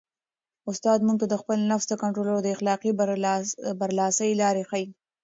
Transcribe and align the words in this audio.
استاد 0.69 0.99
موږ 1.07 1.17
ته 1.21 1.27
د 1.29 1.35
خپل 1.41 1.59
نفس 1.71 1.85
د 1.89 1.93
کنټرول 2.01 2.29
او 2.35 2.43
د 2.45 2.47
اخلاقي 2.55 2.91
برلاسۍ 3.81 4.31
لارې 4.41 4.63
ښيي. 4.69 4.87